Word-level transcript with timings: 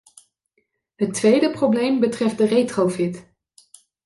Het 0.95 1.13
tweede 1.13 1.51
probleem 1.51 1.99
betreft 1.99 2.37
de 2.37 2.45
retrofit. 2.45 3.27